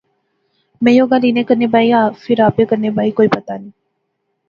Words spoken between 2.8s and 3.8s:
بائی، پتہ نی